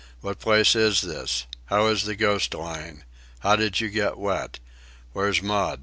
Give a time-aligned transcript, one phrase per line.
[0.21, 1.45] What place is this?
[1.65, 3.03] How is the Ghost lying?
[3.41, 4.57] How did you get wet?
[5.13, 5.79] Where's Maud?